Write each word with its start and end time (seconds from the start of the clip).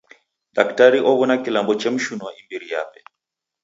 Daktari 0.55 0.99
ow'ona 1.09 1.35
kilambo 1.43 1.73
chemshinua 1.81 2.29
imbiri 2.39 2.67
yape. 2.73 2.99